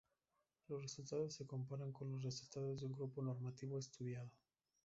[0.67, 4.31] Los resultados se comparan con los resultados de un grupo normativo estudiado.